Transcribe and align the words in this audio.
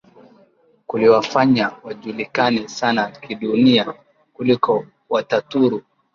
kuliwafanya 0.87 1.71
wajulikane 1.83 2.67
sana 2.67 3.11
kidunia 3.11 3.93
kuliko 4.33 4.85
Wataturu 5.09 5.81